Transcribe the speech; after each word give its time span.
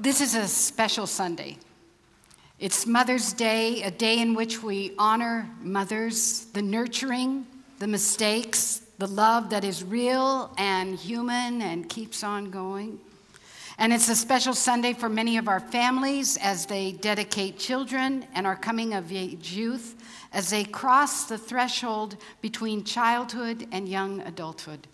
This 0.00 0.20
is 0.20 0.36
a 0.36 0.46
special 0.46 1.08
Sunday. 1.08 1.58
It's 2.60 2.86
Mother's 2.86 3.32
Day, 3.32 3.82
a 3.82 3.90
day 3.90 4.20
in 4.20 4.34
which 4.34 4.62
we 4.62 4.92
honor 4.96 5.50
mothers, 5.60 6.44
the 6.52 6.62
nurturing, 6.62 7.44
the 7.80 7.88
mistakes, 7.88 8.82
the 8.98 9.08
love 9.08 9.50
that 9.50 9.64
is 9.64 9.82
real 9.82 10.54
and 10.56 10.96
human 10.96 11.62
and 11.62 11.88
keeps 11.88 12.22
on 12.22 12.48
going. 12.48 13.00
And 13.76 13.92
it's 13.92 14.08
a 14.08 14.14
special 14.14 14.54
Sunday 14.54 14.92
for 14.92 15.08
many 15.08 15.36
of 15.36 15.48
our 15.48 15.58
families 15.58 16.36
as 16.36 16.64
they 16.66 16.92
dedicate 16.92 17.58
children 17.58 18.24
and 18.34 18.46
our 18.46 18.54
coming 18.54 18.94
of 18.94 19.10
age 19.10 19.50
youth 19.50 19.96
as 20.32 20.50
they 20.50 20.62
cross 20.62 21.24
the 21.24 21.38
threshold 21.38 22.16
between 22.40 22.84
childhood 22.84 23.66
and 23.72 23.88
young 23.88 24.20
adulthood. 24.20 24.86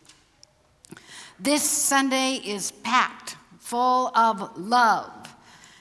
This 1.39 1.62
Sunday 1.62 2.36
is 2.36 2.71
packed 2.71 3.36
full 3.75 4.16
of 4.16 4.56
love. 4.56 5.11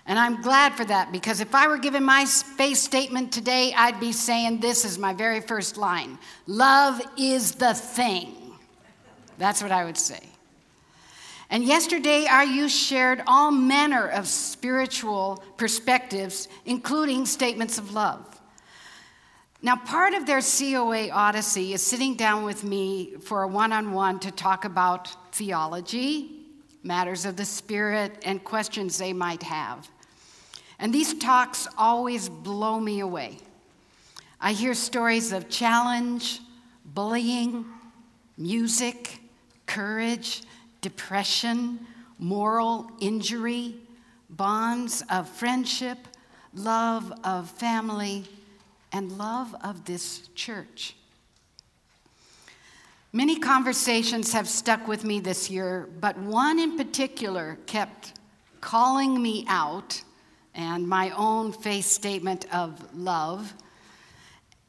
And 0.07 0.18
I'm 0.18 0.41
glad 0.41 0.73
for 0.73 0.84
that 0.86 1.12
because 1.12 1.41
if 1.41 1.54
I 1.54 1.68
were 1.68 1.77
giving 1.77 2.04
my 2.04 2.26
faith 2.26 2.80
statement 2.80 3.31
today, 3.31 3.72
I'd 3.77 3.99
be 3.99 4.12
saying 4.12 4.62
this 4.62 4.84
is 4.84 4.98
my 4.98 5.13
very 5.13 5.41
first 5.41 5.77
line 5.77 6.18
Love 6.48 6.99
is 7.20 7.52
the 7.52 7.76
thing. 7.76 8.34
That's 9.38 9.62
what 9.62 9.71
I 9.71 9.85
would 9.85 9.99
say. 9.99 10.21
And 11.52 11.63
yesterday, 11.63 12.26
our 12.26 12.44
youth 12.44 12.71
shared 12.71 13.21
all 13.27 13.52
manner 13.52 14.07
of 14.07 14.27
spiritual 14.27 15.44
perspectives, 15.57 16.48
including 16.66 17.27
statements 17.27 17.77
of 17.77 17.94
love. 17.94 18.41
Now, 19.62 19.76
part 19.76 20.16
of 20.16 20.26
their 20.26 20.41
COA 20.41 21.12
Odyssey 21.12 21.73
is 21.73 21.84
sitting 21.84 22.16
down 22.16 22.44
with 22.44 22.63
me 22.63 23.18
for 23.21 23.44
a 23.44 23.48
one 23.48 23.71
on 23.71 23.94
one 23.94 24.20
to 24.21 24.32
talk 24.32 24.66
about 24.66 25.16
theology, 25.32 26.43
matters 26.84 27.26
of 27.26 27.38
the 27.38 27.46
Spirit, 27.46 28.22
and 28.26 28.44
questions 28.44 28.98
they 28.98 29.14
might 29.14 29.41
have. 29.44 29.88
And 30.80 30.94
these 30.94 31.14
talks 31.14 31.68
always 31.78 32.30
blow 32.30 32.80
me 32.80 32.99
away. 32.99 33.38
I 34.40 34.52
hear 34.52 34.74
stories 34.74 35.32
of 35.32 35.49
challenge, 35.49 36.41
bullying, 36.85 37.66
music, 38.38 39.20
courage, 39.66 40.44
depression, 40.82 41.80
moral 42.20 42.91
injury, 43.00 43.76
bonds 44.29 45.04
of 45.10 45.29
friendship, 45.29 45.98
love 46.54 47.13
of 47.24 47.50
family, 47.52 48.26
and 48.91 49.18
love 49.18 49.55
of 49.63 49.85
this 49.85 50.27
church. 50.35 50.96
Many 53.16 53.38
conversations 53.38 54.34
have 54.34 54.50
stuck 54.50 54.88
with 54.88 55.04
me 55.04 55.20
this 55.20 55.48
year, 55.48 55.88
but 56.00 56.18
one 56.18 56.58
in 56.58 56.76
particular 56.76 57.60
kept 57.68 58.14
calling 58.60 59.22
me 59.22 59.46
out 59.48 60.02
and 60.56 60.88
my 60.88 61.12
own 61.12 61.52
faith 61.52 61.86
statement 61.86 62.52
of 62.52 62.96
love. 62.96 63.54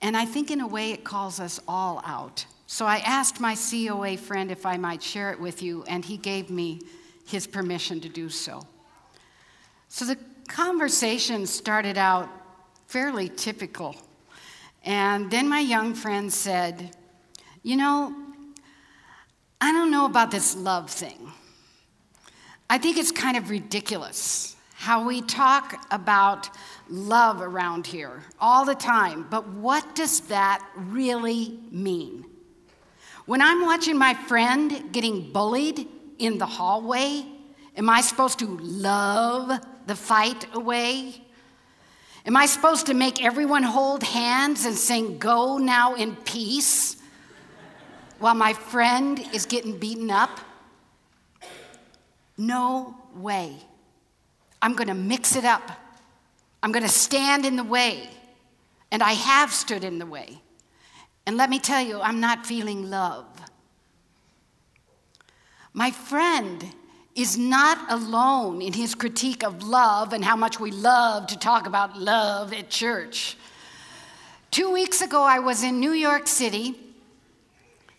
And 0.02 0.14
I 0.14 0.26
think 0.26 0.50
in 0.50 0.60
a 0.60 0.66
way 0.66 0.92
it 0.92 1.04
calls 1.04 1.40
us 1.40 1.58
all 1.66 2.02
out. 2.04 2.44
So 2.66 2.84
I 2.84 2.98
asked 2.98 3.40
my 3.40 3.56
COA 3.56 4.18
friend 4.18 4.50
if 4.50 4.66
I 4.66 4.76
might 4.76 5.02
share 5.02 5.32
it 5.32 5.40
with 5.40 5.62
you, 5.62 5.82
and 5.88 6.04
he 6.04 6.18
gave 6.18 6.50
me 6.50 6.82
his 7.26 7.46
permission 7.46 7.98
to 8.02 8.10
do 8.10 8.28
so. 8.28 8.62
So 9.88 10.04
the 10.04 10.18
conversation 10.48 11.46
started 11.46 11.96
out 11.96 12.28
fairly 12.88 13.30
typical. 13.30 13.96
And 14.84 15.30
then 15.30 15.48
my 15.48 15.60
young 15.60 15.94
friend 15.94 16.30
said, 16.30 16.94
You 17.62 17.76
know, 17.76 18.23
I 19.64 19.72
don't 19.72 19.90
know 19.90 20.04
about 20.04 20.30
this 20.30 20.54
love 20.54 20.90
thing. 20.90 21.32
I 22.68 22.76
think 22.76 22.98
it's 22.98 23.10
kind 23.10 23.34
of 23.34 23.48
ridiculous 23.48 24.56
how 24.74 25.06
we 25.06 25.22
talk 25.22 25.86
about 25.90 26.50
love 26.90 27.40
around 27.40 27.86
here 27.86 28.24
all 28.38 28.66
the 28.66 28.74
time, 28.74 29.26
but 29.30 29.48
what 29.48 29.94
does 29.94 30.20
that 30.28 30.62
really 30.76 31.58
mean? 31.70 32.26
When 33.24 33.40
I'm 33.40 33.62
watching 33.62 33.96
my 33.96 34.12
friend 34.12 34.92
getting 34.92 35.32
bullied 35.32 35.88
in 36.18 36.36
the 36.36 36.44
hallway, 36.44 37.24
am 37.74 37.88
I 37.88 38.02
supposed 38.02 38.40
to 38.40 38.58
love 38.58 39.60
the 39.86 39.96
fight 39.96 40.46
away? 40.54 41.22
Am 42.26 42.36
I 42.36 42.44
supposed 42.44 42.84
to 42.88 42.92
make 42.92 43.24
everyone 43.24 43.62
hold 43.62 44.02
hands 44.02 44.66
and 44.66 44.76
sing, 44.76 45.16
Go 45.16 45.56
now 45.56 45.94
in 45.94 46.16
peace, 46.16 46.96
while 48.24 48.34
my 48.34 48.54
friend 48.54 49.22
is 49.34 49.44
getting 49.44 49.76
beaten 49.76 50.10
up? 50.10 50.40
No 52.38 52.96
way. 53.14 53.54
I'm 54.62 54.72
going 54.72 54.88
to 54.88 54.94
mix 54.94 55.36
it 55.36 55.44
up. 55.44 55.70
I'm 56.62 56.72
going 56.72 56.84
to 56.84 56.88
stand 56.88 57.44
in 57.44 57.56
the 57.56 57.64
way. 57.64 58.08
And 58.90 59.02
I 59.02 59.12
have 59.12 59.52
stood 59.52 59.84
in 59.84 59.98
the 59.98 60.06
way. 60.06 60.40
And 61.26 61.36
let 61.36 61.50
me 61.50 61.58
tell 61.58 61.82
you, 61.82 62.00
I'm 62.00 62.18
not 62.18 62.46
feeling 62.46 62.88
love. 62.88 63.26
My 65.74 65.90
friend 65.90 66.64
is 67.14 67.36
not 67.36 67.92
alone 67.92 68.62
in 68.62 68.72
his 68.72 68.94
critique 68.94 69.44
of 69.44 69.62
love 69.62 70.14
and 70.14 70.24
how 70.24 70.34
much 70.34 70.58
we 70.58 70.70
love 70.70 71.26
to 71.26 71.38
talk 71.38 71.66
about 71.66 71.98
love 71.98 72.54
at 72.54 72.70
church. 72.70 73.36
Two 74.50 74.72
weeks 74.72 75.02
ago, 75.02 75.20
I 75.24 75.40
was 75.40 75.62
in 75.62 75.78
New 75.78 75.92
York 75.92 76.26
City 76.26 76.83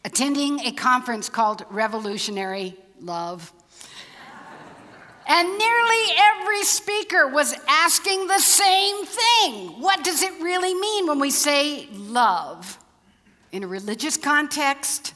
attending 0.05 0.61
a 0.61 0.71
conference 0.71 1.27
called 1.27 1.65
Revolutionary 1.69 2.77
Love. 3.01 3.51
And 5.27 5.57
nearly 5.57 6.03
every 6.17 6.63
speaker 6.63 7.27
was 7.27 7.53
asking 7.67 8.27
the 8.27 8.39
same 8.39 9.05
thing. 9.05 9.81
What 9.81 10.05
does 10.05 10.21
it 10.21 10.31
really 10.41 10.73
mean 10.73 11.07
when 11.07 11.19
we 11.19 11.31
say 11.31 11.87
love? 11.91 12.79
in 13.55 13.63
a 13.63 13.67
religious 13.67 14.17
context, 14.17 15.13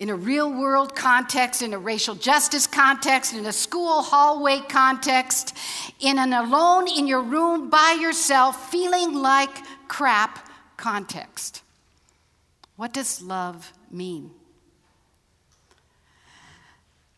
in 0.00 0.10
a 0.10 0.14
real 0.16 0.50
world 0.50 0.96
context, 0.96 1.62
in 1.62 1.72
a 1.72 1.78
racial 1.78 2.16
justice 2.16 2.66
context, 2.66 3.32
in 3.32 3.46
a 3.46 3.52
school 3.52 4.02
hallway 4.02 4.58
context, 4.68 5.56
in 6.00 6.18
an 6.18 6.32
alone 6.32 6.88
in 6.88 7.06
your 7.06 7.22
room 7.22 7.70
by 7.70 7.96
yourself, 8.00 8.72
feeling 8.72 9.14
like 9.14 9.50
crap 9.86 10.50
context. 10.76 11.62
What 12.76 12.92
does 12.92 13.22
love 13.22 13.72
mean? 13.90 14.30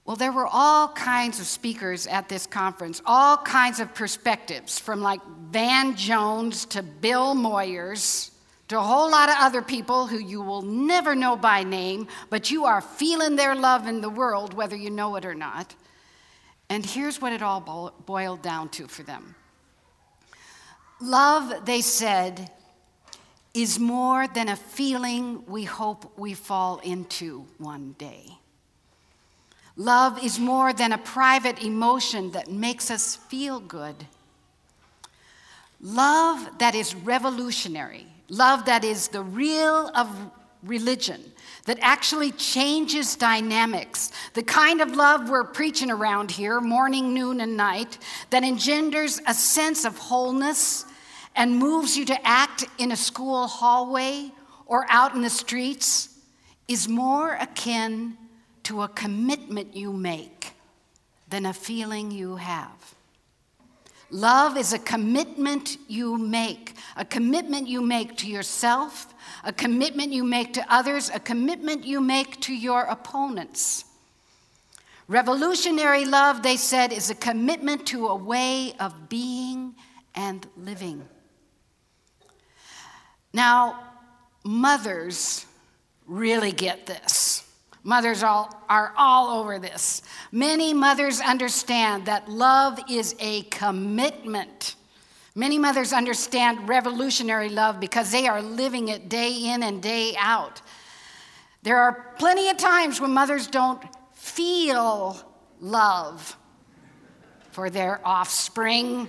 Well, 0.04 0.16
there 0.16 0.32
were 0.32 0.46
all 0.46 0.88
kinds 0.88 1.38
of 1.38 1.46
speakers 1.46 2.06
at 2.06 2.30
this 2.30 2.46
conference, 2.46 3.02
all 3.04 3.36
kinds 3.36 3.78
of 3.78 3.94
perspectives, 3.94 4.78
from 4.78 5.02
like 5.02 5.20
Van 5.50 5.96
Jones 5.96 6.64
to 6.66 6.82
Bill 6.82 7.34
Moyers 7.34 8.30
to 8.68 8.78
a 8.78 8.82
whole 8.82 9.10
lot 9.10 9.28
of 9.28 9.34
other 9.38 9.62
people 9.62 10.06
who 10.06 10.18
you 10.18 10.40
will 10.40 10.62
never 10.62 11.14
know 11.14 11.36
by 11.36 11.62
name, 11.62 12.06
but 12.30 12.50
you 12.50 12.64
are 12.66 12.80
feeling 12.80 13.36
their 13.36 13.54
love 13.54 13.86
in 13.86 14.00
the 14.00 14.10
world, 14.10 14.54
whether 14.54 14.76
you 14.76 14.90
know 14.90 15.16
it 15.16 15.24
or 15.24 15.34
not. 15.34 15.74
And 16.70 16.84
here's 16.84 17.20
what 17.20 17.32
it 17.32 17.42
all 17.42 17.92
boiled 18.06 18.42
down 18.42 18.68
to 18.70 18.86
for 18.86 19.02
them 19.02 19.34
love, 21.00 21.64
they 21.64 21.80
said, 21.80 22.50
is 23.54 23.78
more 23.78 24.28
than 24.28 24.48
a 24.48 24.56
feeling 24.56 25.44
we 25.46 25.64
hope 25.64 26.18
we 26.18 26.34
fall 26.34 26.78
into 26.80 27.46
one 27.58 27.94
day. 27.98 28.38
Love 29.76 30.22
is 30.24 30.38
more 30.38 30.72
than 30.72 30.92
a 30.92 30.98
private 30.98 31.62
emotion 31.62 32.32
that 32.32 32.50
makes 32.50 32.90
us 32.90 33.16
feel 33.16 33.60
good. 33.60 33.94
Love 35.80 36.58
that 36.58 36.74
is 36.74 36.94
revolutionary 36.94 38.06
love 38.28 38.66
that 38.66 38.84
is 38.84 39.08
the 39.08 39.22
real 39.22 39.90
of 39.94 40.08
religion, 40.62 41.22
that 41.64 41.78
actually 41.80 42.32
changes 42.32 43.16
dynamics, 43.16 44.10
the 44.34 44.42
kind 44.42 44.80
of 44.80 44.96
love 44.96 45.28
we're 45.28 45.44
preaching 45.44 45.90
around 45.90 46.30
here, 46.30 46.60
morning, 46.60 47.14
noon, 47.14 47.40
and 47.40 47.56
night, 47.56 47.98
that 48.30 48.42
engenders 48.42 49.20
a 49.26 49.34
sense 49.34 49.84
of 49.84 49.96
wholeness 49.96 50.84
and 51.34 51.56
moves 51.56 51.96
you 51.96 52.04
to 52.06 52.26
act 52.26 52.64
in 52.78 52.92
a 52.92 52.96
school 52.96 53.46
hallway 53.46 54.30
or 54.66 54.86
out 54.88 55.14
in 55.14 55.22
the 55.22 55.30
streets, 55.30 56.18
is 56.66 56.88
more 56.88 57.34
akin 57.34 58.16
to 58.64 58.82
a 58.82 58.88
commitment 58.88 59.74
you 59.74 59.92
make 59.92 60.52
than 61.28 61.46
a 61.46 61.52
feeling 61.52 62.10
you 62.10 62.36
have. 62.36 62.94
Love 64.10 64.56
is 64.56 64.72
a 64.72 64.78
commitment 64.78 65.76
you 65.86 66.16
make, 66.16 66.74
a 66.96 67.04
commitment 67.04 67.68
you 67.68 67.82
make 67.82 68.16
to 68.16 68.26
yourself, 68.26 69.14
a 69.44 69.52
commitment 69.52 70.12
you 70.12 70.24
make 70.24 70.54
to 70.54 70.64
others, 70.72 71.10
a 71.12 71.20
commitment 71.20 71.84
you 71.84 72.00
make 72.00 72.40
to 72.40 72.54
your 72.54 72.82
opponents. 72.84 73.84
Revolutionary 75.06 76.04
love, 76.04 76.42
they 76.42 76.56
said, 76.56 76.92
is 76.92 77.10
a 77.10 77.14
commitment 77.14 77.86
to 77.86 78.08
a 78.08 78.16
way 78.16 78.74
of 78.80 79.08
being 79.08 79.74
and 80.14 80.46
living. 80.56 81.06
Now, 83.32 83.80
mothers 84.44 85.46
really 86.06 86.52
get 86.52 86.86
this. 86.86 87.44
Mothers 87.84 88.22
all, 88.22 88.64
are 88.68 88.92
all 88.96 89.40
over 89.40 89.58
this. 89.58 90.02
Many 90.32 90.74
mothers 90.74 91.20
understand 91.20 92.06
that 92.06 92.28
love 92.28 92.78
is 92.90 93.14
a 93.20 93.42
commitment. 93.42 94.74
Many 95.34 95.58
mothers 95.58 95.92
understand 95.92 96.68
revolutionary 96.68 97.48
love 97.48 97.78
because 97.78 98.10
they 98.10 98.26
are 98.26 98.42
living 98.42 98.88
it 98.88 99.08
day 99.08 99.50
in 99.50 99.62
and 99.62 99.82
day 99.82 100.14
out. 100.18 100.60
There 101.62 101.78
are 101.78 102.14
plenty 102.18 102.48
of 102.48 102.56
times 102.56 103.00
when 103.00 103.12
mothers 103.12 103.46
don't 103.46 103.82
feel 104.14 105.16
love 105.60 106.36
for 107.50 107.70
their 107.70 108.00
offspring 108.06 109.08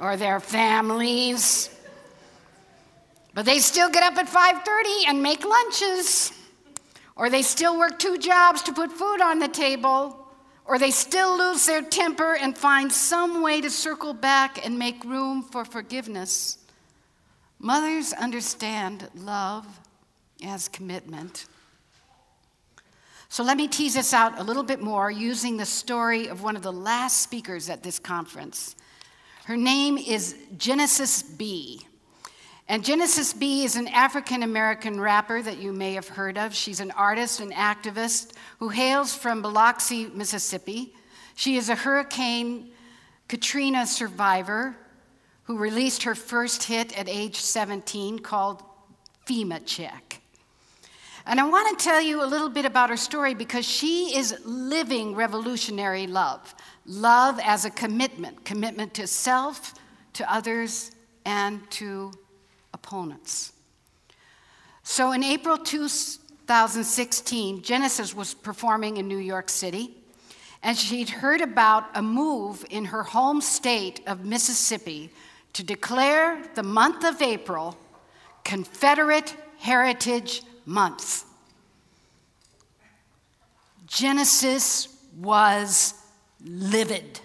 or 0.00 0.16
their 0.16 0.40
families. 0.40 1.73
But 3.34 3.46
they 3.46 3.58
still 3.58 3.90
get 3.90 4.04
up 4.04 4.16
at 4.16 4.28
5:30 4.28 5.06
and 5.08 5.22
make 5.22 5.44
lunches. 5.44 6.32
Or 7.16 7.28
they 7.28 7.42
still 7.42 7.76
work 7.76 7.98
two 7.98 8.16
jobs 8.16 8.62
to 8.62 8.72
put 8.72 8.92
food 8.92 9.20
on 9.20 9.40
the 9.40 9.48
table. 9.48 10.20
Or 10.64 10.78
they 10.78 10.92
still 10.92 11.36
lose 11.36 11.66
their 11.66 11.82
temper 11.82 12.34
and 12.34 12.56
find 12.56 12.90
some 12.92 13.42
way 13.42 13.60
to 13.60 13.68
circle 13.68 14.14
back 14.14 14.64
and 14.64 14.78
make 14.78 15.04
room 15.04 15.42
for 15.42 15.64
forgiveness. 15.64 16.58
Mothers 17.58 18.12
understand 18.12 19.10
love 19.14 19.66
as 20.44 20.68
commitment. 20.68 21.46
So 23.28 23.42
let 23.42 23.56
me 23.56 23.66
tease 23.66 23.94
this 23.94 24.12
out 24.12 24.38
a 24.38 24.44
little 24.44 24.62
bit 24.62 24.80
more 24.80 25.10
using 25.10 25.56
the 25.56 25.66
story 25.66 26.28
of 26.28 26.42
one 26.42 26.56
of 26.56 26.62
the 26.62 26.72
last 26.72 27.18
speakers 27.22 27.68
at 27.68 27.82
this 27.82 27.98
conference. 27.98 28.76
Her 29.46 29.56
name 29.56 29.98
is 29.98 30.36
Genesis 30.56 31.22
Be. 31.22 31.84
And 32.66 32.82
Genesis 32.82 33.34
Be 33.34 33.64
is 33.64 33.76
an 33.76 33.88
African 33.88 34.42
American 34.42 34.98
rapper 34.98 35.42
that 35.42 35.58
you 35.58 35.72
may 35.72 35.92
have 35.94 36.08
heard 36.08 36.38
of. 36.38 36.54
She's 36.54 36.80
an 36.80 36.90
artist 36.92 37.40
and 37.40 37.52
activist 37.52 38.32
who 38.58 38.70
hails 38.70 39.14
from 39.14 39.42
Biloxi, 39.42 40.06
Mississippi. 40.06 40.94
She 41.34 41.56
is 41.56 41.68
a 41.68 41.74
Hurricane 41.74 42.70
Katrina 43.28 43.86
survivor 43.86 44.76
who 45.44 45.58
released 45.58 46.04
her 46.04 46.14
first 46.14 46.62
hit 46.62 46.98
at 46.98 47.06
age 47.06 47.36
17 47.36 48.20
called 48.20 48.62
FEMA 49.26 49.60
Check. 49.66 50.22
And 51.26 51.40
I 51.40 51.48
want 51.48 51.78
to 51.78 51.84
tell 51.84 52.00
you 52.00 52.22
a 52.22 52.26
little 52.26 52.50
bit 52.50 52.64
about 52.64 52.88
her 52.88 52.96
story 52.96 53.34
because 53.34 53.66
she 53.66 54.16
is 54.16 54.38
living 54.44 55.14
revolutionary 55.14 56.06
love. 56.06 56.54
Love 56.86 57.38
as 57.42 57.66
a 57.66 57.70
commitment, 57.70 58.44
commitment 58.44 58.94
to 58.94 59.06
self, 59.06 59.74
to 60.14 60.32
others, 60.32 60.92
and 61.24 61.70
to 61.72 62.12
opponents. 62.84 63.52
So 64.82 65.12
in 65.12 65.24
April 65.24 65.56
2016, 65.56 67.62
Genesis 67.62 68.14
was 68.14 68.34
performing 68.34 68.98
in 68.98 69.08
New 69.08 69.16
York 69.16 69.48
City, 69.48 69.96
and 70.62 70.76
she'd 70.76 71.08
heard 71.08 71.40
about 71.40 71.86
a 71.94 72.02
move 72.02 72.66
in 72.68 72.84
her 72.86 73.02
home 73.02 73.40
state 73.40 74.02
of 74.06 74.26
Mississippi 74.26 75.10
to 75.54 75.64
declare 75.64 76.42
the 76.54 76.62
month 76.62 77.04
of 77.04 77.22
April 77.22 77.78
Confederate 78.44 79.34
Heritage 79.58 80.42
Month. 80.66 81.24
Genesis 83.86 84.88
was 85.18 85.94
livid. 86.44 87.20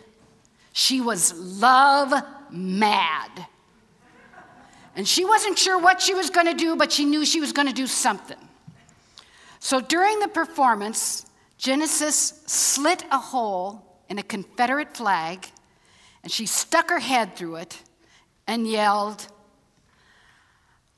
She 0.72 1.02
was 1.02 1.38
love 1.38 2.14
mad. 2.50 3.48
And 5.00 5.08
she 5.08 5.24
wasn't 5.24 5.58
sure 5.58 5.80
what 5.80 6.02
she 6.02 6.14
was 6.14 6.30
going 6.30 6.48
to 6.48 6.54
do, 6.54 6.76
but 6.76 6.92
she 6.92 7.06
knew 7.06 7.26
she 7.26 7.40
was 7.40 7.54
going 7.54 7.70
to 7.70 7.74
do 7.74 7.88
something. 7.88 8.38
So 9.60 9.80
during 9.80 10.20
the 10.20 10.28
performance, 10.28 11.26
Genesis 11.58 12.44
slit 12.48 13.06
a 13.10 13.18
hole 13.18 13.82
in 14.10 14.20
a 14.20 14.24
Confederate 14.24 14.98
flag, 14.98 15.48
and 16.22 16.30
she 16.30 16.46
stuck 16.46 16.90
her 16.90 17.00
head 17.00 17.38
through 17.38 17.56
it 17.56 17.82
and 18.46 18.68
yelled, 18.68 19.26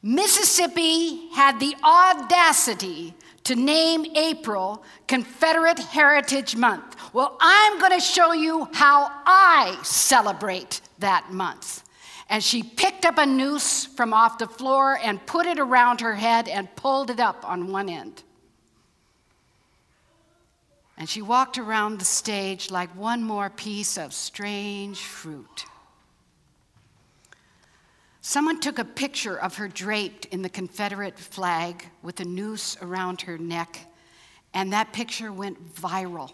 Mississippi 0.02 1.30
had 1.36 1.60
the 1.60 1.76
audacity 1.84 3.14
to 3.44 3.54
name 3.54 4.08
April 4.16 4.84
Confederate 5.06 5.78
Heritage 5.78 6.56
Month. 6.56 6.96
Well, 7.14 7.38
I'm 7.40 7.78
going 7.78 7.94
to 7.94 8.00
show 8.00 8.34
you 8.34 8.68
how 8.74 9.12
I 9.28 9.78
celebrate 9.84 10.82
that 10.98 11.32
month. 11.32 11.84
And 12.32 12.42
she 12.42 12.64
picked 12.64 13.04
up 13.04 13.18
a 13.18 13.26
noose 13.26 13.86
from 13.86 14.14
off 14.14 14.38
the 14.38 14.48
floor 14.48 14.98
and 15.04 15.24
put 15.26 15.46
it 15.46 15.60
around 15.60 16.00
her 16.00 16.16
head 16.16 16.48
and 16.48 16.74
pulled 16.78 17.10
it 17.10 17.20
up 17.20 17.48
on 17.48 17.74
one 17.74 17.90
end. 17.90 18.24
And 20.98 21.10
she 21.10 21.22
walked 21.22 21.58
around 21.58 22.00
the 22.00 22.06
stage 22.06 22.72
like 22.72 22.90
one 22.96 23.22
more 23.22 23.50
piece 23.50 23.98
of 23.98 24.14
strange 24.14 25.00
fruit. 25.00 25.66
Someone 28.22 28.62
took 28.62 28.80
a 28.80 28.86
picture 28.86 29.36
of 29.36 29.56
her 29.56 29.68
draped 29.68 30.24
in 30.26 30.42
the 30.42 30.50
Confederate 30.50 31.20
flag 31.20 31.90
with 32.02 32.22
a 32.22 32.26
noose 32.26 32.78
around 32.82 33.22
her 33.24 33.38
neck, 33.38 33.92
and 34.54 34.72
that 34.72 34.94
picture 34.94 35.34
went 35.34 35.76
viral. 35.76 36.32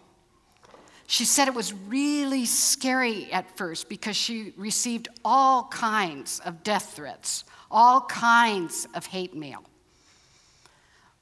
She 1.10 1.24
said 1.24 1.48
it 1.48 1.54
was 1.54 1.74
really 1.74 2.46
scary 2.46 3.32
at 3.32 3.58
first 3.58 3.88
because 3.88 4.18
she 4.18 4.54
received 4.58 5.08
all 5.24 5.64
kinds 5.70 6.40
of 6.42 6.64
death 6.64 6.94
threats, 6.96 7.46
all 7.72 8.02
kinds 8.02 8.88
of 8.94 9.06
hate 9.06 9.34
mail. 9.34 9.64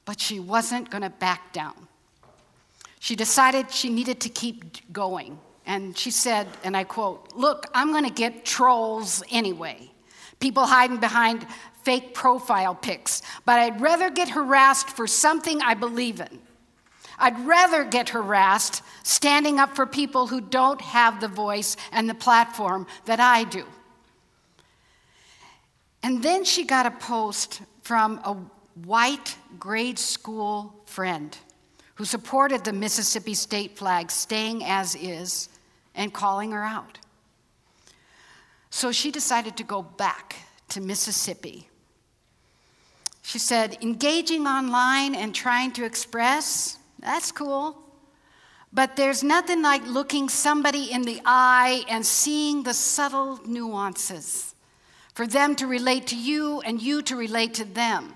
But 0.04 0.20
she 0.20 0.40
wasn't 0.40 0.90
going 0.90 1.04
to 1.04 1.12
back 1.12 1.54
down. 1.54 1.88
She 3.00 3.16
decided 3.16 3.70
she 3.70 3.90
needed 3.92 4.20
to 4.22 4.30
keep 4.30 4.92
going. 4.92 5.38
And 5.68 5.96
she 5.96 6.10
said, 6.10 6.48
and 6.64 6.76
I 6.76 6.84
quote, 6.84 7.34
Look, 7.36 7.68
I'm 7.74 7.92
going 7.92 8.06
to 8.06 8.12
get 8.12 8.44
trolls 8.44 9.22
anyway. 9.30 9.92
People 10.40 10.66
hiding 10.66 10.98
behind 10.98 11.46
fake 11.84 12.16
profile 12.16 12.74
pics, 12.74 13.22
but 13.46 13.60
I'd 13.60 13.80
rather 13.80 14.10
get 14.10 14.30
harassed 14.30 14.90
for 14.90 15.06
something 15.06 15.62
I 15.62 15.76
believe 15.76 16.20
in. 16.20 16.40
I'd 17.18 17.40
rather 17.46 17.84
get 17.84 18.10
harassed 18.10 18.84
standing 19.04 19.60
up 19.60 19.76
for 19.76 19.86
people 19.86 20.28
who 20.28 20.42
don't 20.42 20.82
have 20.82 21.20
the 21.20 21.28
voice 21.28 21.78
and 21.92 22.10
the 22.10 22.16
platform 22.16 22.88
that 23.06 23.20
I 23.20 23.44
do. 23.46 23.66
And 26.04 26.22
then 26.22 26.44
she 26.44 26.66
got 26.66 26.86
a 26.86 26.92
post 26.92 27.62
from 27.82 28.20
a 28.24 28.36
white 28.86 29.38
grade 29.58 29.98
school 29.98 30.74
friend 30.86 31.36
who 31.96 32.06
supported 32.06 32.64
the 32.64 32.74
Mississippi 32.74 33.34
state 33.34 33.78
flag 33.78 34.12
staying 34.12 34.64
as 34.66 34.96
is 34.96 35.50
and 35.96 36.14
calling 36.14 36.52
her 36.52 36.64
out. 36.64 37.00
So 38.70 38.92
she 38.92 39.10
decided 39.10 39.56
to 39.58 39.64
go 39.64 39.82
back 39.82 40.36
to 40.70 40.82
Mississippi. 40.82 41.70
She 43.22 43.40
said, 43.40 43.78
engaging 43.82 44.46
online 44.46 45.16
and 45.16 45.34
trying 45.34 45.72
to 45.72 45.86
express 45.86 46.78
that's 47.06 47.32
cool. 47.32 47.78
But 48.74 48.98
there's 48.98 49.24
nothing 49.24 49.62
like 49.62 49.86
looking 49.88 50.28
somebody 50.28 50.92
in 50.92 51.04
the 51.04 51.22
eye 51.24 51.86
and 51.88 52.06
seeing 52.06 52.64
the 52.64 52.74
subtle 52.74 53.40
nuances 53.46 54.54
for 55.14 55.26
them 55.26 55.56
to 55.56 55.68
relate 55.68 56.08
to 56.08 56.18
you 56.18 56.60
and 56.62 56.82
you 56.82 57.02
to 57.04 57.16
relate 57.16 57.54
to 57.54 57.64
them. 57.64 58.14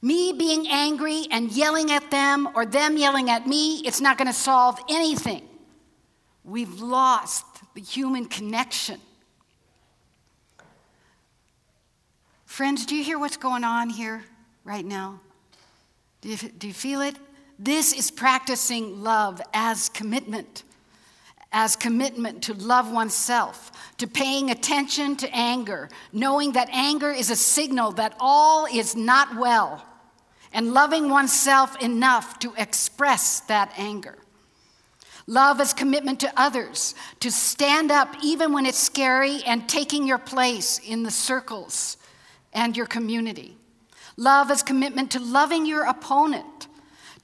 Me 0.00 0.32
being 0.32 0.66
angry 0.68 1.26
and 1.30 1.52
yelling 1.52 1.92
at 1.92 2.10
them 2.10 2.48
or 2.56 2.66
them 2.66 2.96
yelling 2.96 3.30
at 3.30 3.46
me, 3.46 3.82
it's 3.86 4.00
not 4.00 4.18
going 4.18 4.26
to 4.26 4.32
solve 4.32 4.80
anything. 4.88 5.46
We've 6.42 6.80
lost 6.80 7.44
the 7.74 7.80
human 7.80 8.24
connection. 8.24 8.98
Friends, 12.46 12.84
do 12.84 12.96
you 12.96 13.04
hear 13.04 13.18
what's 13.18 13.36
going 13.36 13.62
on 13.62 13.90
here 13.90 14.24
right 14.64 14.84
now? 14.84 15.20
Do 16.20 16.30
you, 16.30 16.36
do 16.36 16.66
you 16.66 16.74
feel 16.74 17.00
it? 17.00 17.16
This 17.64 17.92
is 17.92 18.10
practicing 18.10 19.04
love 19.04 19.40
as 19.54 19.88
commitment, 19.88 20.64
as 21.52 21.76
commitment 21.76 22.42
to 22.42 22.54
love 22.54 22.90
oneself, 22.90 23.70
to 23.98 24.08
paying 24.08 24.50
attention 24.50 25.14
to 25.18 25.32
anger, 25.32 25.88
knowing 26.12 26.54
that 26.54 26.68
anger 26.72 27.12
is 27.12 27.30
a 27.30 27.36
signal 27.36 27.92
that 27.92 28.16
all 28.18 28.66
is 28.66 28.96
not 28.96 29.36
well, 29.36 29.86
and 30.52 30.74
loving 30.74 31.08
oneself 31.08 31.80
enough 31.80 32.40
to 32.40 32.52
express 32.58 33.38
that 33.42 33.72
anger. 33.76 34.18
Love 35.28 35.60
is 35.60 35.72
commitment 35.72 36.18
to 36.18 36.32
others, 36.36 36.96
to 37.20 37.30
stand 37.30 37.92
up 37.92 38.16
even 38.24 38.52
when 38.52 38.66
it's 38.66 38.76
scary 38.76 39.40
and 39.44 39.68
taking 39.68 40.04
your 40.04 40.18
place 40.18 40.80
in 40.80 41.04
the 41.04 41.12
circles 41.12 41.96
and 42.52 42.76
your 42.76 42.86
community. 42.86 43.56
Love 44.16 44.50
is 44.50 44.64
commitment 44.64 45.12
to 45.12 45.20
loving 45.20 45.64
your 45.64 45.84
opponent, 45.84 46.66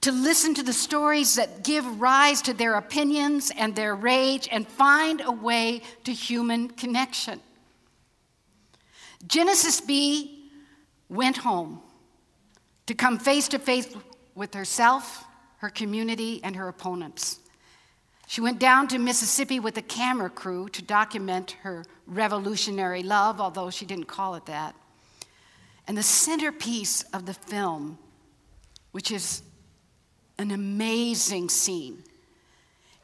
to 0.01 0.11
listen 0.11 0.53
to 0.55 0.63
the 0.63 0.73
stories 0.73 1.35
that 1.35 1.63
give 1.63 1.99
rise 1.99 2.41
to 2.43 2.53
their 2.53 2.75
opinions 2.75 3.51
and 3.55 3.75
their 3.75 3.95
rage 3.95 4.47
and 4.51 4.67
find 4.67 5.21
a 5.21 5.31
way 5.31 5.81
to 6.05 6.13
human 6.13 6.69
connection. 6.69 7.41
Genesis 9.27 9.81
Be 9.81 10.51
went 11.09 11.37
home 11.37 11.81
to 12.85 12.93
come 12.93 13.19
face 13.19 13.49
to 13.49 13.59
face 13.59 13.93
with 14.35 14.53
herself, 14.53 15.25
her 15.57 15.69
community, 15.69 16.39
and 16.43 16.55
her 16.55 16.69
opponents. 16.69 17.39
She 18.27 18.41
went 18.41 18.59
down 18.59 18.87
to 18.89 18.99
Mississippi 18.99 19.59
with 19.59 19.75
a 19.77 19.81
camera 19.81 20.29
crew 20.29 20.69
to 20.69 20.81
document 20.81 21.57
her 21.63 21.83
revolutionary 22.05 23.03
love, 23.03 23.41
although 23.41 23.69
she 23.69 23.85
didn't 23.85 24.05
call 24.05 24.35
it 24.35 24.45
that. 24.45 24.75
And 25.87 25.97
the 25.97 26.03
centerpiece 26.03 27.01
of 27.11 27.25
the 27.25 27.33
film, 27.33 27.97
which 28.91 29.11
is 29.11 29.41
an 30.39 30.51
amazing 30.51 31.49
scene, 31.49 32.01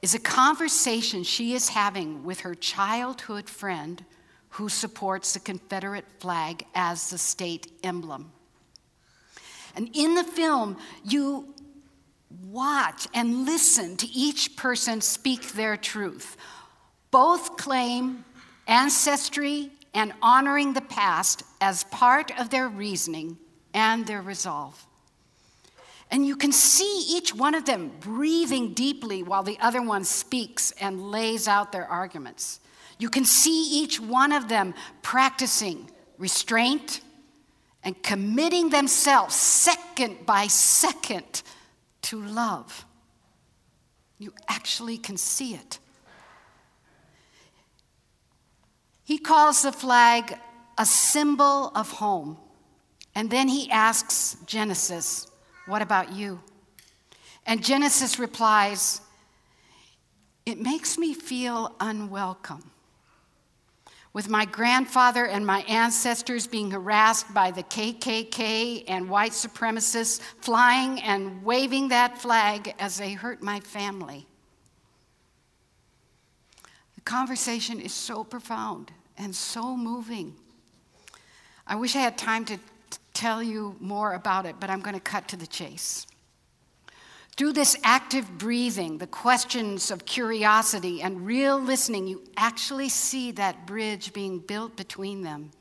is 0.01 0.15
a 0.15 0.20
conversation 0.20 1.24
she 1.24 1.54
is 1.54 1.70
having 1.70 2.24
with 2.24 2.39
her 2.42 2.56
childhood 2.56 3.50
friend 3.50 4.04
who 4.50 4.70
supports 4.70 5.34
the 5.34 5.39
Confederate 5.39 6.06
flag 6.20 6.65
as 6.74 7.10
the 7.10 7.18
state 7.18 7.72
emblem. 7.84 8.32
And 9.75 9.89
in 9.94 10.15
the 10.15 10.24
film, 10.24 10.77
you 11.04 11.54
watch 12.50 13.08
and 13.13 13.46
listen 13.46 13.98
to 13.98 14.08
each 14.08 14.56
person 14.56 15.01
speak 15.01 15.51
their 15.54 15.75
truth. 15.75 16.38
Both 17.12 17.58
claim 17.58 18.24
ancestry 18.68 19.72
and 19.94 20.13
honoring 20.22 20.74
the 20.74 20.82
past 20.82 21.44
as 21.60 21.84
part 21.86 22.32
of 22.39 22.50
their 22.50 22.70
reasoning 22.70 23.38
and 23.74 24.08
their 24.08 24.22
resolve. 24.22 24.86
And 26.15 26.25
you 26.25 26.38
can 26.38 26.53
see 26.53 27.03
each 27.10 27.36
one 27.36 27.55
of 27.55 27.65
them 27.65 27.91
breathing 28.00 28.74
deeply 28.74 29.22
while 29.22 29.43
the 29.43 29.60
other 29.60 29.81
one 29.81 30.05
speaks 30.05 30.72
and 30.79 31.12
lays 31.12 31.45
out 31.45 31.74
their 31.74 31.86
arguments. 31.86 32.62
You 32.98 33.10
can 33.10 33.25
see 33.25 33.81
each 33.81 34.00
one 34.00 34.31
of 34.31 34.48
them 34.48 34.75
practicing 35.01 35.91
restraint 36.17 37.01
and 37.84 38.01
committing 38.01 38.69
themselves 38.69 39.36
second 39.36 40.25
by 40.25 40.48
second 40.48 41.43
to 42.03 42.22
love. 42.22 42.86
You 44.17 44.31
actually 44.48 44.98
can 44.98 45.17
see 45.17 45.53
it. 45.53 45.79
He 49.03 49.17
calls 49.17 49.63
the 49.63 49.74
flag 49.74 50.39
a 50.77 50.86
symbol 50.86 51.74
of 51.75 51.91
home. 51.91 52.38
And 53.13 53.29
then 53.29 53.50
he 53.50 53.69
asks 53.69 54.38
Genesis, 54.45 55.27
What 55.65 55.81
about 55.81 56.13
you? 56.13 56.39
And 57.45 57.63
Genesis 57.63 58.19
replies, 58.19 59.01
It 60.45 60.60
makes 60.60 60.98
me 60.98 61.13
feel 61.13 61.75
unwelcome 61.79 62.72
with 64.15 64.29
my 64.29 64.45
grandfather 64.45 65.25
and 65.25 65.45
my 65.45 65.60
ancestors 65.63 66.48
being 66.48 66.72
harassed 66.72 67.34
by 67.34 67.51
the 67.51 67.63
KKK 67.63 68.86
and 68.88 69.10
white 69.10 69.34
supremacists 69.34 70.22
flying 70.39 71.01
and 71.01 71.43
waving 71.43 71.89
that 71.89 72.17
flag 72.17 72.74
as 72.79 72.98
they 72.98 73.12
hurt 73.12 73.43
my 73.43 73.60
family. 73.60 74.25
The 76.95 77.01
conversation 77.01 77.81
is 77.81 77.93
so 77.93 78.24
profound 78.24 78.89
and 79.17 79.36
so 79.36 79.75
moving. 79.75 80.34
I 81.67 81.75
wish 81.75 81.93
I 81.98 82.00
had 82.00 82.17
time 82.17 82.45
to 82.45 82.57
tell 83.15 83.41
you 83.41 83.75
more 83.79 84.13
about 84.13 84.45
it, 84.45 84.57
but 84.60 84.69
I'm 84.69 84.81
going 84.81 84.93
to 84.95 85.00
cut 85.00 85.27
to 85.29 85.38
the 85.38 85.48
chase. 85.48 86.05
Through 87.38 87.53
this 87.53 87.77
active 87.84 88.38
breathing, 88.38 88.98
the 88.98 89.07
questions 89.07 89.91
of 89.91 90.05
curiosity 90.05 91.01
and 91.01 91.25
real 91.25 91.60
listening, 91.60 92.07
you 92.07 92.24
actually 92.38 92.89
see 92.89 93.31
that 93.34 93.65
bridge 93.65 94.13
being 94.13 94.39
built 94.39 94.77
between 94.77 95.22
them. 95.24 95.51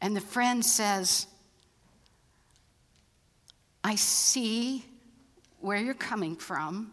And 0.00 0.16
the 0.16 0.20
friend 0.20 0.64
says, 0.64 1.28
I 3.84 3.94
see 3.94 4.84
where 5.60 5.78
you're 5.78 5.94
coming 5.94 6.34
from. 6.34 6.92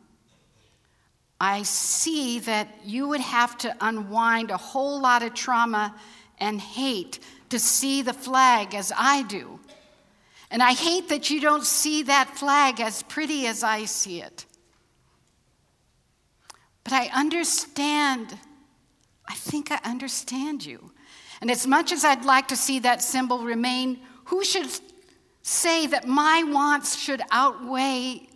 I 1.42 1.64
see 1.64 2.40
that 2.40 2.68
you 2.84 3.08
would 3.08 3.22
have 3.22 3.58
to 3.60 3.76
unwind 3.82 4.52
a 4.52 4.58
whole 4.58 5.02
lot 5.02 5.24
of 5.24 5.34
trauma 5.34 5.96
and 6.40 6.60
hate 6.60 7.20
to 7.50 7.60
see 7.60 8.02
the 8.02 8.14
flag 8.14 8.74
as 8.76 8.92
I 8.96 9.24
do. 9.24 9.60
And 10.52 10.64
I 10.64 10.74
hate 10.74 11.10
that 11.10 11.30
you 11.30 11.40
don't 11.40 11.66
see 11.66 12.04
that 12.04 12.38
flag 12.38 12.80
as 12.80 13.04
pretty 13.04 13.46
as 13.46 13.64
I 13.64 13.86
see 13.86 14.22
it. 14.22 14.46
But 16.84 16.94
I 16.94 17.10
understand, 17.14 18.36
I 19.28 19.36
think 19.36 19.72
I 19.72 19.80
understand 19.84 20.66
you. 20.66 20.92
And 21.42 21.52
as 21.52 21.68
much 21.68 21.92
as 21.92 22.04
I'd 22.04 22.26
like 22.26 22.48
to 22.48 22.56
see 22.56 22.80
that 22.80 23.02
symbol 23.02 23.40
remain, 23.40 24.00
who 24.26 24.44
should 24.44 24.70
say 25.44 25.88
that 25.88 26.08
my 26.08 26.44
wants 26.44 26.98
should 26.98 27.22
outweigh 27.32 28.28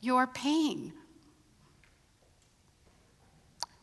your 0.00 0.26
pain? 0.26 0.92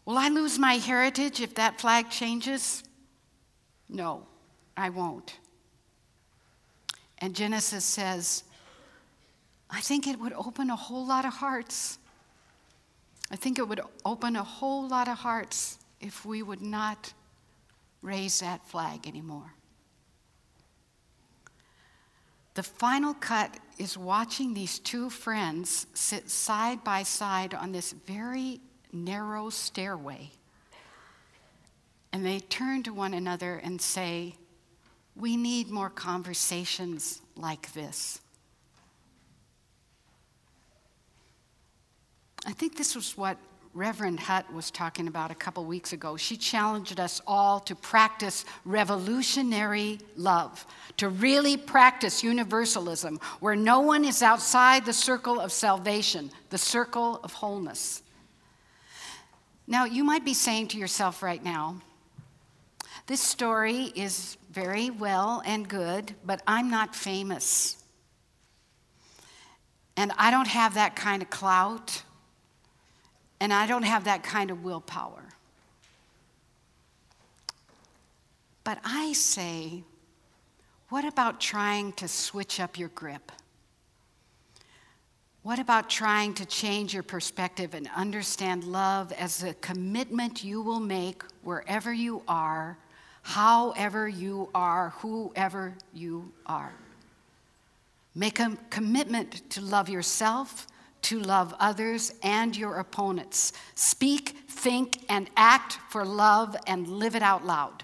Will 0.05 0.17
I 0.17 0.29
lose 0.29 0.57
my 0.57 0.75
heritage 0.75 1.41
if 1.41 1.55
that 1.55 1.79
flag 1.79 2.09
changes? 2.09 2.83
No, 3.87 4.25
I 4.75 4.89
won't. 4.89 5.37
And 7.19 7.35
Genesis 7.35 7.85
says, 7.85 8.43
I 9.69 9.79
think 9.79 10.07
it 10.07 10.19
would 10.19 10.33
open 10.33 10.69
a 10.69 10.75
whole 10.75 11.05
lot 11.05 11.25
of 11.25 11.33
hearts. 11.33 11.99
I 13.31 13.35
think 13.35 13.59
it 13.59 13.67
would 13.67 13.81
open 14.03 14.35
a 14.35 14.43
whole 14.43 14.87
lot 14.87 15.07
of 15.07 15.17
hearts 15.17 15.77
if 16.01 16.25
we 16.25 16.43
would 16.43 16.61
not 16.61 17.13
raise 18.01 18.39
that 18.39 18.67
flag 18.67 19.07
anymore. 19.07 19.53
The 22.53 22.63
final 22.63 23.13
cut 23.13 23.55
is 23.77 23.97
watching 23.97 24.53
these 24.53 24.79
two 24.79 25.09
friends 25.09 25.87
sit 25.93 26.29
side 26.29 26.83
by 26.83 27.03
side 27.03 27.53
on 27.53 27.71
this 27.71 27.93
very 27.93 28.59
narrow 28.91 29.49
stairway. 29.49 30.31
And 32.11 32.25
they 32.25 32.39
turn 32.39 32.83
to 32.83 32.93
one 32.93 33.13
another 33.13 33.55
and 33.63 33.81
say, 33.81 34.35
we 35.15 35.37
need 35.37 35.69
more 35.69 35.89
conversations 35.89 37.21
like 37.35 37.73
this. 37.73 38.19
I 42.45 42.53
think 42.53 42.77
this 42.77 42.95
was 42.95 43.15
what 43.17 43.37
Reverend 43.73 44.19
Hutt 44.19 44.51
was 44.51 44.69
talking 44.69 45.07
about 45.07 45.31
a 45.31 45.35
couple 45.35 45.63
weeks 45.63 45.93
ago. 45.93 46.17
She 46.17 46.35
challenged 46.35 46.99
us 46.99 47.21
all 47.25 47.59
to 47.61 47.75
practice 47.75 48.43
revolutionary 48.65 49.99
love, 50.17 50.65
to 50.97 51.07
really 51.07 51.55
practice 51.55 52.23
universalism, 52.23 53.19
where 53.39 53.55
no 53.55 53.79
one 53.79 54.03
is 54.03 54.21
outside 54.21 54.85
the 54.85 54.91
circle 54.91 55.39
of 55.39 55.53
salvation, 55.53 56.31
the 56.49 56.57
circle 56.57 57.21
of 57.23 57.31
wholeness. 57.31 58.03
Now, 59.67 59.85
you 59.85 60.03
might 60.03 60.25
be 60.25 60.33
saying 60.33 60.69
to 60.69 60.77
yourself 60.77 61.23
right 61.23 61.41
now, 61.41 61.77
this 63.11 63.19
story 63.19 63.91
is 63.93 64.37
very 64.51 64.89
well 64.89 65.43
and 65.45 65.67
good, 65.67 66.15
but 66.23 66.41
I'm 66.47 66.69
not 66.69 66.95
famous. 66.95 67.75
And 69.97 70.13
I 70.17 70.31
don't 70.31 70.47
have 70.47 70.75
that 70.75 70.95
kind 70.95 71.21
of 71.21 71.29
clout, 71.29 72.03
and 73.41 73.51
I 73.51 73.67
don't 73.67 73.83
have 73.83 74.05
that 74.05 74.23
kind 74.23 74.49
of 74.49 74.63
willpower. 74.63 75.25
But 78.63 78.79
I 78.85 79.11
say, 79.11 79.83
what 80.87 81.03
about 81.03 81.41
trying 81.41 81.91
to 81.93 82.07
switch 82.07 82.61
up 82.61 82.79
your 82.79 82.87
grip? 82.95 83.33
What 85.43 85.59
about 85.59 85.89
trying 85.89 86.33
to 86.35 86.45
change 86.45 86.93
your 86.93 87.03
perspective 87.03 87.73
and 87.73 87.89
understand 87.93 88.63
love 88.63 89.11
as 89.11 89.43
a 89.43 89.53
commitment 89.55 90.45
you 90.45 90.61
will 90.61 90.79
make 90.79 91.23
wherever 91.43 91.91
you 91.91 92.21
are 92.25 92.77
however 93.21 94.07
you 94.07 94.49
are, 94.53 94.89
whoever 94.99 95.75
you 95.93 96.31
are. 96.45 96.73
Make 98.13 98.39
a 98.39 98.57
commitment 98.69 99.49
to 99.51 99.61
love 99.61 99.87
yourself, 99.89 100.67
to 101.03 101.19
love 101.19 101.53
others 101.59 102.13
and 102.23 102.55
your 102.55 102.77
opponents. 102.79 103.53
Speak, 103.75 104.35
think, 104.49 105.05
and 105.09 105.29
act 105.37 105.79
for 105.89 106.05
love 106.05 106.55
and 106.67 106.87
live 106.87 107.15
it 107.15 107.21
out 107.21 107.45
loud. 107.45 107.83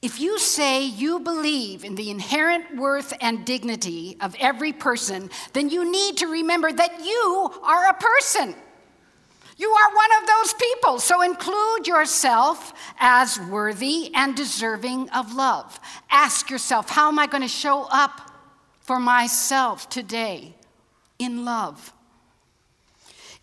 If 0.00 0.18
you 0.18 0.38
say 0.40 0.84
you 0.84 1.20
believe 1.20 1.84
in 1.84 1.94
the 1.94 2.10
inherent 2.10 2.76
worth 2.76 3.12
and 3.20 3.44
dignity 3.44 4.16
of 4.20 4.34
every 4.40 4.72
person, 4.72 5.30
then 5.52 5.68
you 5.68 5.90
need 5.90 6.16
to 6.16 6.26
remember 6.26 6.72
that 6.72 7.04
you 7.04 7.50
are 7.62 7.88
a 7.88 7.94
person. 7.94 8.56
You 9.62 9.70
are 9.70 9.94
one 9.94 10.10
of 10.20 10.26
those 10.26 10.54
people, 10.54 10.98
so 10.98 11.22
include 11.22 11.86
yourself 11.86 12.74
as 12.98 13.38
worthy 13.38 14.10
and 14.12 14.34
deserving 14.34 15.08
of 15.10 15.34
love. 15.34 15.78
Ask 16.10 16.50
yourself, 16.50 16.90
how 16.90 17.06
am 17.06 17.20
I 17.20 17.28
going 17.28 17.42
to 17.42 17.48
show 17.48 17.86
up 17.88 18.32
for 18.80 18.98
myself 18.98 19.88
today 19.88 20.56
in 21.20 21.44
love? 21.44 21.92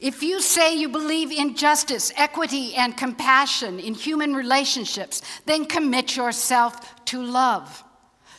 If 0.01 0.21
you 0.21 0.41
say 0.41 0.75
you 0.75 0.89
believe 0.89 1.31
in 1.31 1.55
justice, 1.55 2.11
equity, 2.17 2.75
and 2.75 2.97
compassion 2.97 3.79
in 3.79 3.93
human 3.93 4.33
relationships, 4.33 5.21
then 5.45 5.65
commit 5.67 6.17
yourself 6.17 7.05
to 7.05 7.23
love, 7.23 7.81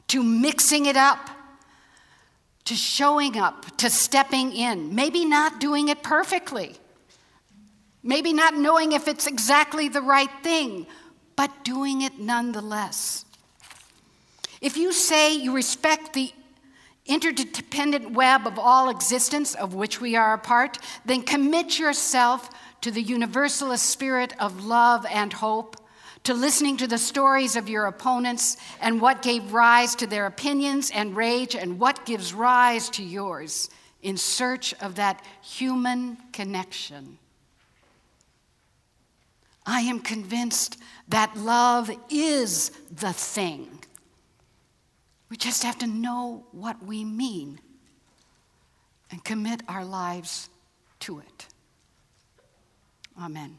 to 0.09 0.23
mixing 0.23 0.85
it 0.85 0.99
up, 0.99 1.31
to 2.67 2.75
showing 2.75 3.39
up, 3.39 3.75
to 3.79 3.89
stepping 3.89 4.53
in, 4.53 4.95
maybe 4.95 5.25
not 5.25 5.61
doing 5.61 5.89
it 5.89 6.03
perfectly, 6.03 6.77
maybe 8.03 8.33
not 8.33 8.55
knowing 8.55 8.93
if 8.93 9.09
it's 9.09 9.27
exactly 9.27 9.89
the 9.89 10.03
right 10.03 10.31
thing, 10.43 10.87
but 11.37 11.65
doing 11.65 12.03
it 12.03 12.19
nonetheless. 12.19 13.25
If 14.61 14.77
you 14.77 14.93
say 14.93 15.35
you 15.35 15.55
respect 15.55 16.13
the 16.13 16.33
interdependent 17.07 18.13
web 18.13 18.47
of 18.47 18.59
all 18.59 18.89
existence 18.89 19.55
of 19.55 19.75
which 19.75 20.01
we 20.01 20.17
are 20.17 20.35
a 20.35 20.39
part, 20.39 20.79
then 21.05 21.23
commit 21.23 21.79
yourself 21.79 22.51
to 22.83 22.91
the 22.91 23.03
universalist 23.03 23.87
spirit 23.87 24.35
of 24.39 24.65
love 24.65 25.07
and 25.11 25.33
hope, 25.33 25.77
to 26.23 26.35
listening 26.35 26.77
to 26.77 26.87
the 26.87 26.99
stories 26.99 27.57
of 27.57 27.69
your 27.69 27.87
opponents 27.87 28.59
and 28.83 29.01
what 29.01 29.23
gave 29.23 29.55
rise 29.55 29.95
to 29.95 30.07
their 30.07 30.27
opinions 30.27 30.91
and 30.91 31.17
rage 31.17 31.55
and 31.55 31.79
what 31.79 32.05
gives 32.05 32.35
rise 32.35 32.91
to 32.91 33.03
yours 33.03 33.71
in 34.03 34.17
search 34.17 34.75
of 34.83 34.97
that 34.97 35.25
human 35.43 36.19
connection. 36.33 37.19
I 39.67 39.81
am 39.83 40.01
convinced 40.01 40.79
that 41.09 41.37
love 41.37 41.91
is 42.09 42.71
the 42.91 43.13
thing. 43.13 43.69
We 45.29 45.37
just 45.37 45.63
have 45.63 45.79
to 45.79 45.87
know 45.87 46.45
what 46.53 46.83
we 46.83 47.05
mean 47.05 47.61
and 49.11 49.23
commit 49.25 49.63
our 49.69 49.85
lives 49.85 50.49
to 51.01 51.21
it. 51.21 51.47
Amen. 53.21 53.59